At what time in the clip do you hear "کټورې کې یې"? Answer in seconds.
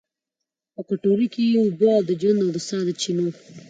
0.87-1.57